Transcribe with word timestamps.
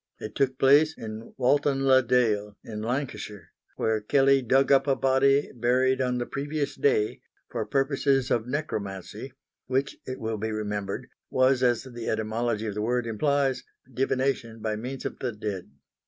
It 0.19 0.33
took 0.33 0.57
place 0.57 0.97
in 0.97 1.35
Walton 1.37 1.85
le 1.85 2.01
dale 2.01 2.57
in 2.63 2.81
Lancashire, 2.81 3.51
where 3.75 4.01
Kelley 4.01 4.41
dug 4.41 4.71
up 4.71 4.87
a 4.87 4.95
body 4.95 5.51
buried 5.53 6.01
on 6.01 6.17
the 6.17 6.25
previous 6.25 6.75
day, 6.75 7.21
for 7.51 7.67
purposes 7.67 8.31
of 8.31 8.47
necromancy, 8.47 9.31
which, 9.67 9.99
it 10.07 10.19
will 10.19 10.37
be 10.37 10.51
remembered, 10.51 11.05
was, 11.29 11.61
as 11.61 11.83
the 11.83 12.09
etymology 12.09 12.65
of 12.65 12.73
the 12.73 12.81
word 12.81 13.05
implies, 13.05 13.63
divination 13.93 14.59
by 14.59 14.75
means 14.75 15.05
of 15.05 15.19
the 15.19 15.33
dead. 15.33 15.69